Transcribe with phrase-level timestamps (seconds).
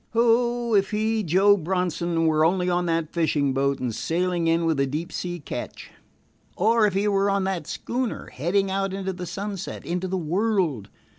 [0.15, 4.79] Oh, if he, Joe Bronson, were only on that fishing boat and sailing in with
[4.79, 5.91] a deep sea catch!
[6.55, 10.89] Or if he were on that schooner, heading out into the sunset, into the world!